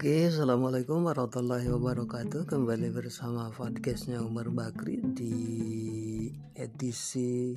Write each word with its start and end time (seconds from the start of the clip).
Oke, 0.00 0.32
assalamualaikum 0.32 1.04
warahmatullahi 1.04 1.68
wabarakatuh. 1.76 2.48
Kembali 2.48 2.88
bersama 2.88 3.52
podcastnya 3.52 4.24
Umar 4.24 4.48
Bakri 4.48 4.96
di 5.12 5.36
edisi 6.56 7.52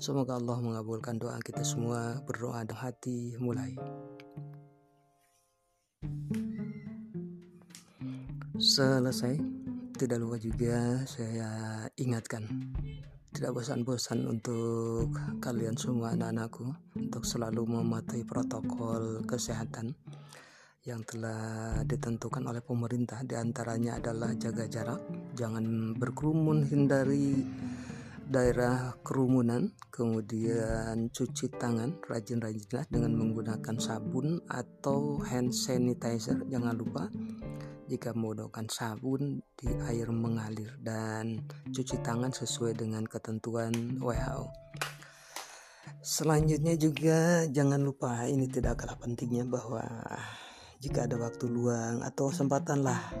Semoga 0.00 0.40
Allah 0.40 0.58
mengabulkan 0.64 1.20
doa 1.20 1.36
kita 1.44 1.60
semua. 1.60 2.16
Berdoa 2.24 2.64
dengan 2.64 2.80
hati 2.80 3.36
mulai. 3.36 3.76
Selesai, 8.56 9.61
tidak 10.02 10.18
lupa 10.18 10.34
juga 10.34 10.98
saya 11.06 11.86
ingatkan 11.94 12.42
tidak 13.30 13.54
bosan-bosan 13.54 14.26
untuk 14.26 15.14
kalian 15.38 15.78
semua 15.78 16.10
anak-anakku 16.18 16.74
untuk 16.98 17.22
selalu 17.22 17.78
mematuhi 17.78 18.26
protokol 18.26 19.22
kesehatan 19.22 19.94
yang 20.82 21.06
telah 21.06 21.78
ditentukan 21.86 22.42
oleh 22.42 22.58
pemerintah. 22.58 23.22
Di 23.22 23.38
antaranya 23.38 24.02
adalah 24.02 24.34
jaga 24.34 24.66
jarak 24.66 24.98
jangan 25.38 25.94
berkerumun 25.94 26.66
hindari 26.66 27.46
daerah 28.26 28.98
kerumunan 29.06 29.70
kemudian 29.94 31.14
cuci 31.14 31.46
tangan 31.62 32.02
rajin-rajinlah 32.02 32.90
dengan 32.90 33.14
menggunakan 33.14 33.78
sabun 33.78 34.42
atau 34.50 35.22
hand 35.22 35.54
sanitizer. 35.54 36.42
Jangan 36.50 36.74
lupa 36.74 37.06
jika 37.92 38.16
menggunakan 38.16 38.72
sabun 38.72 39.44
di 39.52 39.68
air 39.84 40.08
mengalir 40.08 40.72
dan 40.80 41.44
cuci 41.68 42.00
tangan 42.00 42.32
sesuai 42.32 42.80
dengan 42.80 43.04
ketentuan 43.04 44.00
WHO. 44.00 44.48
Selanjutnya 46.00 46.72
juga 46.80 47.44
jangan 47.52 47.84
lupa 47.84 48.24
ini 48.24 48.48
tidak 48.48 48.80
kalah 48.80 48.96
pentingnya 48.96 49.44
bahwa 49.44 49.84
jika 50.80 51.04
ada 51.04 51.20
waktu 51.20 51.46
luang 51.52 52.00
atau 52.00 52.32
kesempatan 52.32 52.80
lah 52.80 53.12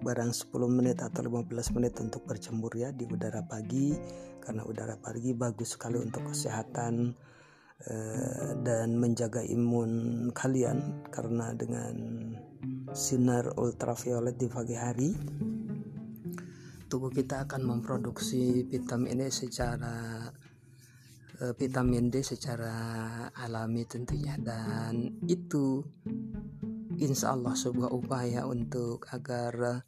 barang 0.00 0.30
10 0.30 0.54
menit 0.70 1.02
atau 1.02 1.26
15 1.26 1.74
menit 1.76 1.98
untuk 1.98 2.22
berjemur 2.22 2.70
ya 2.78 2.94
di 2.94 3.04
udara 3.04 3.42
pagi 3.42 3.92
karena 4.38 4.62
udara 4.62 4.98
pagi 4.98 5.34
bagus 5.34 5.74
sekali 5.78 5.98
untuk 5.98 6.30
kesehatan 6.30 7.14
eh, 7.86 8.50
dan 8.64 8.98
menjaga 8.98 9.42
imun 9.46 10.30
kalian 10.30 11.06
karena 11.10 11.54
dengan 11.54 11.94
sinar 12.92 13.56
ultraviolet 13.56 14.36
di 14.36 14.48
pagi 14.52 14.76
hari. 14.76 15.10
Tubuh 16.92 17.08
kita 17.08 17.48
akan 17.48 17.64
memproduksi 17.64 18.68
vitamin 18.68 19.16
D 19.16 19.32
secara 19.32 20.28
uh, 21.40 21.52
vitamin 21.56 22.12
D 22.12 22.20
secara 22.20 22.72
alami 23.32 23.88
tentunya. 23.88 24.36
Dan 24.36 25.24
itu 25.24 25.80
insya 27.00 27.32
Allah 27.32 27.56
sebuah 27.56 27.88
upaya 27.88 28.44
untuk 28.44 29.08
agar 29.08 29.52
uh, 29.56 29.80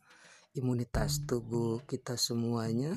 imunitas 0.57 1.29
tubuh 1.29 1.85
kita 1.85 2.17
semuanya 2.17 2.97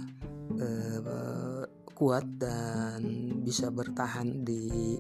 uh, 0.56 1.67
kuat 1.91 2.23
dan 2.40 3.03
bisa 3.44 3.67
bertahan 3.75 4.47
di 4.47 4.96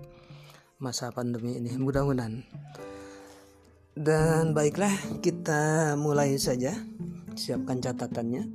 masa 0.83 1.15
pandemi 1.15 1.55
ini. 1.55 1.79
Mudah-mudahan 1.79 2.43
dan 3.97 4.53
baiklah 4.53 4.93
kita 5.25 5.93
mulai 5.97 6.37
saja. 6.37 6.73
Siapkan 7.37 7.81
catatannya 7.81 8.45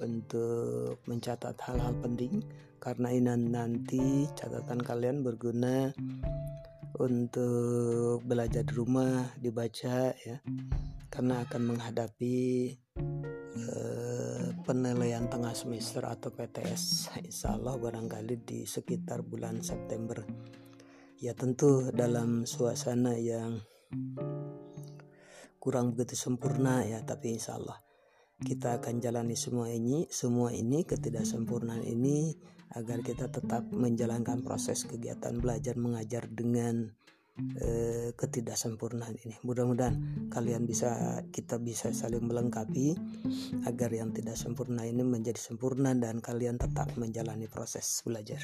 Untuk 0.00 1.04
mencatat 1.04 1.56
hal-hal 1.68 1.92
penting. 2.00 2.40
Karena 2.80 3.12
ini 3.12 3.52
nanti 3.52 4.24
catatan 4.32 4.80
kalian 4.80 5.20
berguna 5.20 5.92
Untuk 6.96 8.24
belajar 8.24 8.64
di 8.64 8.72
rumah 8.72 9.28
Dibaca 9.36 10.16
ya. 10.16 10.36
Karena 11.12 11.44
akan 11.44 11.62
menghadapi 11.76 12.36
uh, 13.56 14.44
Penilaian 14.64 15.28
tengah 15.28 15.52
semester 15.52 16.08
atau 16.08 16.32
PTS 16.32 17.08
Insya 17.28 17.56
Allah 17.60 17.76
barangkali 17.76 18.48
di 18.48 18.64
sekitar 18.64 19.20
bulan 19.28 19.60
September. 19.60 20.24
Ya 21.20 21.36
tentu 21.36 21.92
dalam 21.92 22.48
suasana 22.48 23.12
yang 23.20 23.60
kurang 25.60 25.92
begitu 25.92 26.16
sempurna 26.16 26.82
ya 26.88 27.04
tapi 27.04 27.36
insya 27.36 27.60
Allah 27.60 27.78
kita 28.40 28.80
akan 28.80 29.04
jalani 29.04 29.36
semua 29.36 29.68
ini 29.68 30.08
semua 30.08 30.48
ini 30.50 30.88
ketidaksempurnaan 30.88 31.84
ini 31.84 32.32
agar 32.72 33.04
kita 33.04 33.28
tetap 33.28 33.68
menjalankan 33.68 34.40
proses 34.40 34.88
kegiatan 34.88 35.36
belajar 35.42 35.76
mengajar 35.76 36.24
dengan 36.30 36.88
eh, 37.58 38.14
ketidaksempurnaan 38.14 39.18
ini. 39.26 39.36
Mudah-mudahan 39.42 40.30
kalian 40.30 40.64
bisa 40.64 41.20
kita 41.34 41.58
bisa 41.58 41.90
saling 41.90 42.22
melengkapi 42.22 42.94
agar 43.66 43.90
yang 43.90 44.14
tidak 44.14 44.38
sempurna 44.38 44.86
ini 44.86 45.02
menjadi 45.02 45.38
sempurna 45.38 45.92
dan 45.98 46.22
kalian 46.22 46.56
tetap 46.56 46.94
menjalani 46.94 47.50
proses 47.50 48.06
belajar 48.06 48.40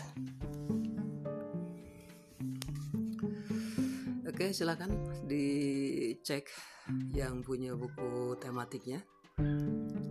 Oke 4.37 4.53
silakan 4.53 4.93
dicek 5.25 6.53
yang 7.17 7.41
punya 7.41 7.73
buku 7.73 8.37
tematiknya. 8.37 9.01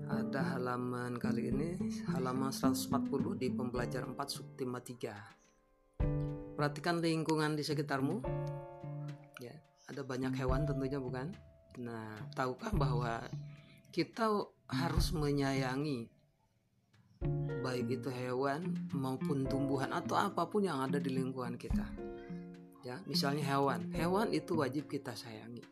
Ada 0.09 0.57
halaman 0.57 1.21
kali 1.21 1.53
ini 1.53 1.77
halaman 2.09 2.49
140 2.49 3.05
di 3.37 3.53
pembelajaran 3.53 4.17
4 4.17 4.25
subtema 4.25 4.81
3 4.81 6.57
perhatikan 6.57 7.05
lingkungan 7.05 7.53
di 7.53 7.61
sekitarmu. 7.61 8.25
Ya 9.45 9.61
ada 9.93 10.01
banyak 10.01 10.33
hewan 10.41 10.65
tentunya 10.65 10.97
bukan? 10.97 11.29
Nah 11.85 12.17
tahukah 12.33 12.73
bahwa 12.73 13.29
kita 13.93 14.25
harus 14.73 15.13
menyayangi 15.13 16.09
baik 17.61 18.01
itu 18.01 18.09
hewan 18.09 18.89
maupun 18.89 19.45
tumbuhan 19.45 19.93
atau 19.93 20.17
apa 20.17 20.49
pun 20.49 20.65
yang 20.65 20.81
ada 20.81 20.97
di 20.97 21.13
lingkungan 21.13 21.61
kita 21.61 22.14
ya 22.85 23.01
misalnya 23.09 23.41
hewan 23.41 23.89
hewan 23.91 24.29
itu 24.29 24.53
wajib 24.53 24.85
kita 24.85 25.17
sayangi 25.17 25.65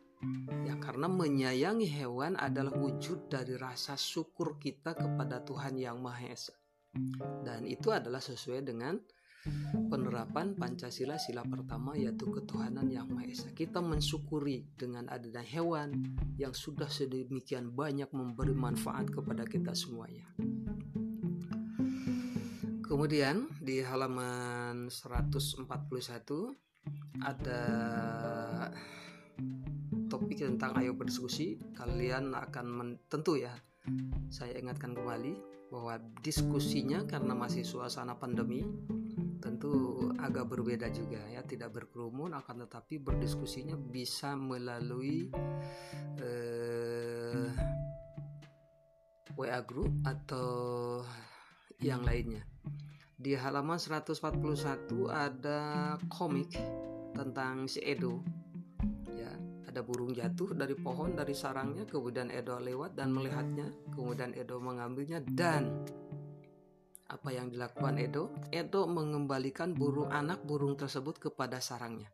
Ya, 0.64 0.80
karena 0.80 1.04
menyayangi 1.04 1.84
hewan 1.84 2.40
adalah 2.40 2.72
wujud 2.72 3.28
dari 3.28 3.60
rasa 3.60 3.92
syukur 4.00 4.56
kita 4.56 4.96
kepada 4.96 5.44
Tuhan 5.44 5.76
Yang 5.76 5.98
Maha 6.00 6.24
Esa. 6.32 6.56
Dan 7.44 7.68
itu 7.68 7.92
adalah 7.92 8.22
sesuai 8.22 8.64
dengan 8.64 8.96
penerapan 9.92 10.56
Pancasila 10.56 11.20
sila 11.20 11.44
pertama 11.44 11.92
yaitu 11.92 12.32
ketuhanan 12.32 12.88
yang 12.88 13.12
Maha 13.12 13.28
Esa. 13.28 13.52
Kita 13.52 13.84
mensyukuri 13.84 14.72
dengan 14.72 15.12
adanya 15.12 15.44
hewan 15.44 16.16
yang 16.40 16.56
sudah 16.56 16.88
sedemikian 16.88 17.76
banyak 17.76 18.08
memberi 18.16 18.56
manfaat 18.56 19.12
kepada 19.12 19.44
kita 19.44 19.76
semuanya. 19.76 20.24
Kemudian 22.84 23.50
di 23.60 23.84
halaman 23.84 24.88
141 24.88 25.68
ada 27.22 27.62
topik 30.10 30.42
tentang 30.42 30.74
ayo 30.80 30.96
berdiskusi. 30.96 31.60
Kalian 31.74 32.34
akan 32.34 32.98
tentu 33.06 33.38
ya 33.38 33.54
saya 34.32 34.56
ingatkan 34.56 34.96
kembali 34.96 35.36
bahwa 35.68 35.98
diskusinya 36.22 37.04
karena 37.04 37.34
masih 37.34 37.66
suasana 37.66 38.16
pandemi 38.16 38.64
tentu 39.42 40.00
agak 40.16 40.48
berbeda 40.48 40.88
juga 40.88 41.20
ya 41.28 41.44
tidak 41.44 41.76
berkerumun 41.76 42.32
akan 42.32 42.64
tetapi 42.64 42.96
berdiskusinya 42.96 43.76
bisa 43.76 44.32
melalui 44.38 45.28
eh, 46.16 47.50
WA 49.36 49.60
group 49.66 49.92
atau 50.06 51.02
yang 51.82 52.06
lainnya. 52.06 52.46
Di 53.18 53.36
halaman 53.36 53.76
141 53.76 54.40
ada 55.10 55.60
komik 56.08 56.54
tentang 57.14 57.70
si 57.70 57.78
Edo. 57.80 58.44
Ada 59.74 59.82
burung 59.82 60.14
jatuh 60.14 60.54
dari 60.54 60.78
pohon 60.78 61.18
dari 61.18 61.34
sarangnya 61.34 61.82
kemudian 61.82 62.30
Edo 62.30 62.62
lewat 62.62 62.94
dan 62.94 63.10
melihatnya 63.10 63.74
kemudian 63.90 64.30
Edo 64.30 64.62
mengambilnya 64.62 65.18
dan 65.26 65.82
apa 67.10 67.34
yang 67.34 67.50
dilakukan 67.50 67.98
Edo? 67.98 68.30
Edo 68.54 68.86
mengembalikan 68.86 69.74
burung 69.74 70.14
anak 70.14 70.46
burung 70.46 70.78
tersebut 70.78 71.18
kepada 71.18 71.58
sarangnya. 71.58 72.06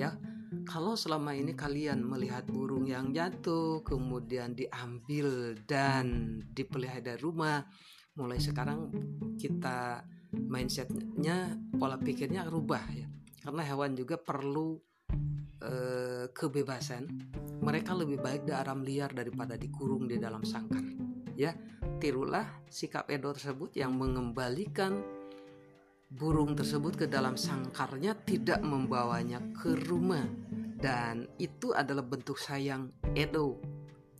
Ya 0.00 0.16
kalau 0.64 0.96
selama 0.96 1.36
ini 1.36 1.52
kalian 1.52 2.00
melihat 2.08 2.48
burung 2.48 2.88
yang 2.88 3.12
jatuh 3.12 3.84
kemudian 3.84 4.56
diambil 4.56 5.60
dan 5.68 6.40
dipelihara 6.56 7.04
dari 7.04 7.20
rumah 7.20 7.68
mulai 8.16 8.40
sekarang 8.40 8.88
kita 9.36 10.08
mindsetnya 10.32 11.52
pola 11.76 12.00
pikirnya 12.00 12.48
rubah 12.48 12.84
ya 12.96 13.17
karena 13.48 13.64
hewan 13.64 13.96
juga 13.96 14.20
perlu 14.20 14.76
eh, 15.64 16.28
kebebasan, 16.28 17.08
mereka 17.64 17.96
lebih 17.96 18.20
baik 18.20 18.44
di 18.44 18.52
alam 18.52 18.84
liar 18.84 19.08
daripada 19.16 19.56
dikurung 19.56 20.04
di 20.04 20.20
dalam 20.20 20.44
sangkar. 20.44 20.84
Ya, 21.32 21.56
tirulah 21.96 22.44
sikap 22.68 23.08
Edo 23.08 23.32
tersebut 23.32 23.72
yang 23.80 23.96
mengembalikan 23.96 25.00
burung 26.12 26.52
tersebut 26.60 26.92
ke 27.00 27.06
dalam 27.08 27.40
sangkarnya 27.40 28.20
tidak 28.28 28.60
membawanya 28.60 29.40
ke 29.56 29.80
rumah 29.80 30.28
dan 30.76 31.24
itu 31.40 31.72
adalah 31.72 32.04
bentuk 32.04 32.36
sayang 32.36 32.92
Edo 33.16 33.64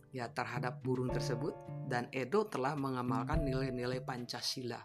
ya 0.09 0.25
terhadap 0.33 0.81
burung 0.81 1.13
tersebut 1.13 1.53
dan 1.85 2.09
Edo 2.09 2.49
telah 2.49 2.73
mengamalkan 2.73 3.45
nilai-nilai 3.45 4.01
Pancasila. 4.01 4.81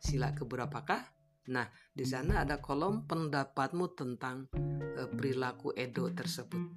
Sila 0.00 0.32
keberapakah? 0.32 1.15
Nah, 1.46 1.66
di 1.94 2.02
sana 2.02 2.42
ada 2.42 2.58
kolom 2.58 3.06
pendapatmu 3.06 3.94
tentang 3.94 4.50
uh, 4.98 5.08
perilaku 5.14 5.70
Edo 5.78 6.10
tersebut. 6.10 6.74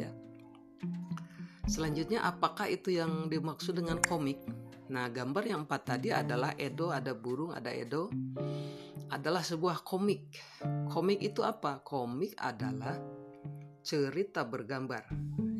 Ya. 0.00 0.08
Selanjutnya, 1.68 2.24
apakah 2.24 2.72
itu 2.72 2.96
yang 2.96 3.28
dimaksud 3.28 3.76
dengan 3.76 4.00
komik? 4.00 4.40
Nah, 4.88 5.12
gambar 5.12 5.44
yang 5.44 5.60
empat 5.68 5.82
tadi 5.84 6.08
adalah 6.08 6.56
Edo, 6.56 6.88
ada 6.88 7.12
burung, 7.12 7.52
ada 7.52 7.68
Edo, 7.68 8.08
adalah 9.12 9.44
sebuah 9.44 9.84
komik. 9.84 10.32
Komik 10.88 11.20
itu 11.20 11.44
apa? 11.44 11.84
Komik 11.84 12.32
adalah 12.40 12.96
cerita 13.84 14.48
bergambar. 14.48 15.04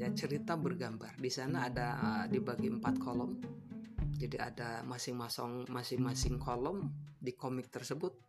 Ya, 0.00 0.08
cerita 0.16 0.56
bergambar. 0.56 1.20
Di 1.20 1.28
sana 1.28 1.68
ada 1.68 2.00
uh, 2.00 2.24
dibagi 2.24 2.72
empat 2.72 2.96
kolom. 2.96 3.36
Jadi 4.18 4.34
ada 4.40 4.82
masing-masing 4.82 5.68
masing-masing 5.70 6.40
kolom 6.42 6.90
di 7.22 7.38
komik 7.38 7.70
tersebut 7.70 8.27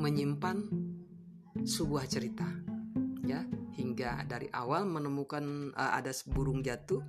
menyimpan 0.00 0.56
sebuah 1.60 2.08
cerita 2.08 2.48
ya. 3.28 3.44
Hingga 3.76 4.28
dari 4.28 4.48
awal 4.52 4.88
menemukan 4.88 5.72
uh, 5.76 5.96
ada 5.96 6.12
burung 6.28 6.60
jatuh 6.64 7.00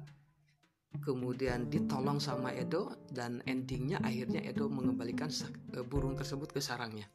kemudian 1.00 1.72
ditolong 1.72 2.20
sama 2.20 2.52
Edo 2.52 2.92
dan 3.08 3.40
endingnya 3.48 4.04
akhirnya 4.04 4.44
Edo 4.44 4.68
mengembalikan 4.68 5.32
uh, 5.32 5.84
burung 5.88 6.20
tersebut 6.20 6.52
ke 6.52 6.60
sarangnya. 6.60 7.08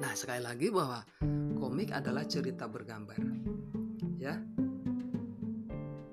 Nah 0.00 0.12
sekali 0.16 0.40
lagi 0.40 0.72
bahwa 0.72 1.04
komik 1.56 1.92
adalah 1.92 2.24
cerita 2.24 2.64
bergambar 2.68 3.20
ya. 4.16 4.40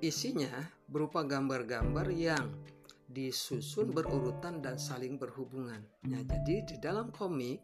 Isinya 0.04 0.51
berupa 0.86 1.25
gambar-gambar 1.25 2.08
yang 2.13 2.46
disusun 3.16 3.96
berurutan 3.96 4.60
dan 4.60 4.76
saling 4.76 5.16
berhubungan. 5.16 5.80
Ya, 6.04 6.20
jadi 6.28 6.68
di 6.68 6.76
dalam 6.84 7.16
komik 7.16 7.64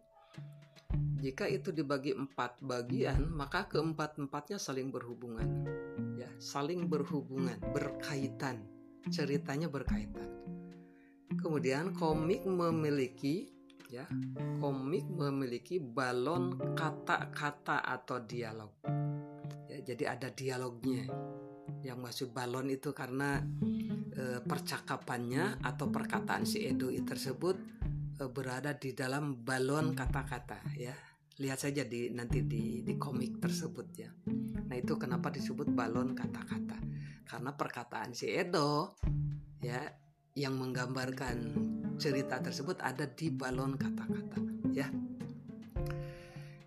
jika 1.22 1.46
itu 1.46 1.70
dibagi 1.70 2.16
empat 2.18 2.64
bagian, 2.66 3.30
maka 3.30 3.70
keempat-empatnya 3.70 4.58
saling 4.58 4.90
berhubungan. 4.90 5.68
Ya, 6.18 6.32
saling 6.42 6.88
berhubungan, 6.88 7.60
berkaitan. 7.76 8.66
Ceritanya 9.12 9.70
berkaitan. 9.70 10.32
Kemudian 11.38 11.94
komik 11.94 12.48
memiliki 12.48 13.54
ya, 13.92 14.08
komik 14.58 15.06
memiliki 15.12 15.78
balon 15.78 16.58
kata-kata 16.74 17.86
atau 17.86 18.18
dialog. 18.24 18.72
Ya, 19.70 19.78
jadi 19.84 20.18
ada 20.18 20.34
dialognya. 20.34 21.06
Yang 21.86 21.98
maksud 22.02 22.28
balon 22.34 22.74
itu 22.74 22.92
karena 22.98 23.46
e, 24.12 24.44
percakapannya 24.44 25.64
atau 25.64 25.88
perkataan 25.88 26.44
si 26.44 26.68
Edo 26.68 26.92
tersebut 26.92 27.56
e, 28.20 28.24
berada 28.28 28.76
di 28.76 28.92
dalam 28.92 29.40
balon 29.42 29.96
kata-kata 29.96 30.76
ya. 30.76 30.94
Lihat 31.42 31.58
saja 31.58 31.88
di 31.88 32.12
nanti 32.14 32.46
di 32.46 32.86
di 32.86 32.94
komik 33.00 33.42
tersebut 33.42 33.88
ya. 33.98 34.12
Nah 34.68 34.76
itu 34.78 35.00
kenapa 35.00 35.34
disebut 35.34 35.72
balon 35.74 36.14
kata-kata? 36.14 36.78
Karena 37.26 37.56
perkataan 37.56 38.12
si 38.14 38.30
Edo 38.30 38.94
ya 39.64 39.80
yang 40.36 40.56
menggambarkan 40.60 41.36
cerita 42.00 42.40
tersebut 42.40 42.80
ada 42.84 43.08
di 43.08 43.32
balon 43.32 43.76
kata-kata 43.80 44.40
ya. 44.72 44.88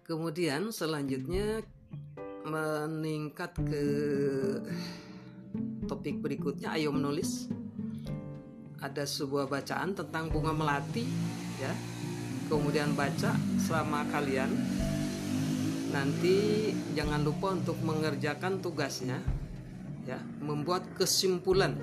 Kemudian 0.04 0.68
selanjutnya 0.68 1.64
meningkat 2.44 3.56
ke 3.56 3.84
topik 5.84 6.20
berikutnya 6.20 6.72
ayo 6.74 6.90
menulis. 6.90 7.48
Ada 8.80 9.08
sebuah 9.08 9.48
bacaan 9.48 9.96
tentang 9.96 10.28
bunga 10.28 10.52
melati 10.52 11.04
ya. 11.60 11.72
Kemudian 12.48 12.92
baca 12.92 13.32
selama 13.56 14.04
kalian. 14.12 14.52
Nanti 15.88 16.68
jangan 16.92 17.24
lupa 17.24 17.54
untuk 17.54 17.80
mengerjakan 17.80 18.60
tugasnya 18.60 19.20
ya. 20.04 20.20
Membuat 20.44 20.92
kesimpulan 20.96 21.76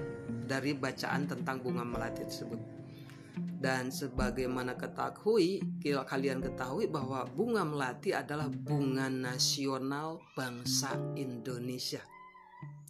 dari 0.45 0.77
bacaan 0.77 1.25
tentang 1.25 1.61
bunga 1.65 1.81
melati 1.81 2.21
tersebut. 2.25 2.61
Dan 3.61 3.93
sebagaimana 3.93 4.73
ketahui 4.73 5.61
kalian 5.85 6.41
ketahui 6.41 6.89
bahwa 6.89 7.25
bunga 7.29 7.61
melati 7.61 8.09
adalah 8.09 8.49
bunga 8.49 9.05
nasional 9.05 10.17
bangsa 10.33 10.97
Indonesia 11.13 12.01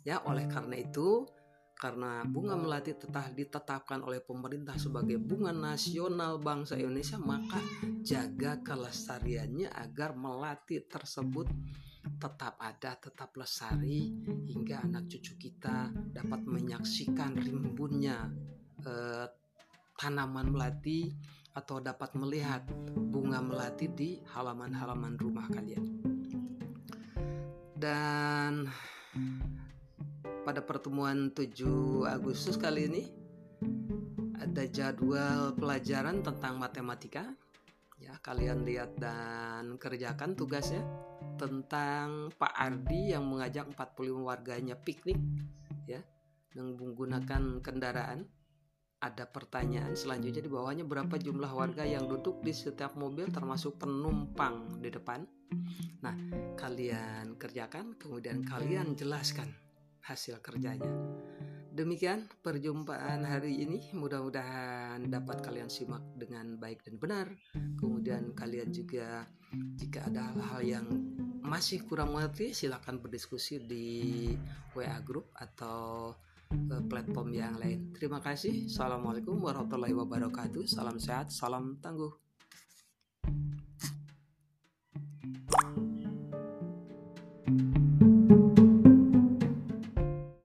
Ya, 0.02 0.18
oleh 0.26 0.50
karena 0.50 0.82
itu, 0.82 1.30
karena 1.78 2.22
bunga 2.26 2.54
melati 2.54 2.94
telah 2.94 3.30
ditetapkan 3.34 4.06
oleh 4.06 4.22
pemerintah 4.22 4.78
sebagai 4.78 5.18
bunga 5.18 5.50
nasional 5.50 6.38
bangsa 6.38 6.78
Indonesia, 6.78 7.18
maka 7.18 7.58
jaga 8.06 8.62
kelestariannya 8.62 9.70
agar 9.70 10.14
melati 10.14 10.82
tersebut 10.86 11.50
tetap 12.22 12.58
ada, 12.62 12.98
tetap 12.98 13.34
lestari 13.34 14.14
hingga 14.50 14.86
anak 14.86 15.10
cucu 15.10 15.38
kita 15.38 15.90
dapat 16.14 16.46
menyaksikan 16.46 17.38
rimbunnya 17.38 18.30
eh, 18.86 19.26
tanaman 19.98 20.54
melati 20.54 21.14
atau 21.54 21.78
dapat 21.82 22.14
melihat 22.18 22.66
bunga 23.10 23.42
melati 23.42 23.86
di 23.90 24.10
halaman-halaman 24.34 25.18
rumah 25.18 25.46
kalian. 25.50 25.86
Dan 27.74 28.70
pada 30.42 30.66
pertemuan 30.66 31.30
7 31.30 32.10
Agustus 32.10 32.58
kali 32.58 32.90
ini 32.90 33.04
ada 34.42 34.66
jadwal 34.66 35.54
pelajaran 35.54 36.26
tentang 36.26 36.58
matematika. 36.58 37.30
Ya 38.02 38.18
kalian 38.26 38.66
lihat 38.66 38.98
dan 38.98 39.78
kerjakan 39.78 40.34
tugasnya 40.34 40.82
tentang 41.38 42.34
Pak 42.34 42.54
Ardi 42.58 43.14
yang 43.14 43.30
mengajak 43.30 43.70
45 43.78 44.26
warganya 44.26 44.74
piknik 44.74 45.22
ya 45.86 46.02
dengan 46.50 46.74
menggunakan 46.74 47.62
kendaraan. 47.62 48.26
Ada 49.02 49.30
pertanyaan 49.30 49.98
selanjutnya 49.98 50.46
di 50.46 50.50
bawahnya 50.50 50.86
berapa 50.86 51.18
jumlah 51.18 51.50
warga 51.54 51.82
yang 51.86 52.06
duduk 52.06 52.42
di 52.46 52.54
setiap 52.54 52.94
mobil 52.94 53.30
termasuk 53.34 53.82
penumpang 53.82 54.78
di 54.78 54.90
depan? 54.94 55.26
Nah 56.02 56.18
kalian 56.58 57.38
kerjakan 57.38 57.98
kemudian 57.98 58.46
kalian 58.46 58.94
jelaskan 58.94 59.50
hasil 60.06 60.42
kerjanya. 60.42 60.90
Demikian 61.72 62.28
perjumpaan 62.44 63.24
hari 63.24 63.64
ini. 63.64 63.96
Mudah-mudahan 63.96 65.08
dapat 65.08 65.40
kalian 65.40 65.72
simak 65.72 66.04
dengan 66.20 66.60
baik 66.60 66.84
dan 66.84 67.00
benar. 67.00 67.28
Kemudian 67.80 68.36
kalian 68.36 68.76
juga 68.76 69.24
jika 69.80 70.12
ada 70.12 70.36
hal-hal 70.36 70.62
yang 70.68 70.88
masih 71.42 71.84
kurang 71.88 72.12
mengerti 72.12 72.52
silahkan 72.52 73.00
berdiskusi 73.00 73.64
di 73.64 73.88
WA 74.76 75.00
group 75.00 75.32
atau 75.32 76.12
eh, 76.52 76.84
platform 76.92 77.32
yang 77.32 77.56
lain. 77.56 77.96
Terima 77.96 78.20
kasih. 78.20 78.68
Assalamualaikum 78.68 79.40
warahmatullahi 79.40 79.96
wabarakatuh. 79.96 80.68
Salam 80.68 81.00
sehat, 81.00 81.32
salam 81.32 81.80
tangguh. 81.80 82.31